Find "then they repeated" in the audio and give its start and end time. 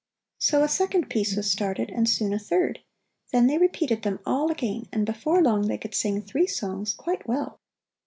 3.31-4.01